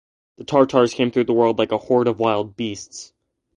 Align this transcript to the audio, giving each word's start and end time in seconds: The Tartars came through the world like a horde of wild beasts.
The 0.39 0.45
Tartars 0.45 0.95
came 0.95 1.11
through 1.11 1.25
the 1.25 1.33
world 1.33 1.59
like 1.59 1.71
a 1.71 1.77
horde 1.77 2.07
of 2.07 2.17
wild 2.17 2.55
beasts. 2.57 3.13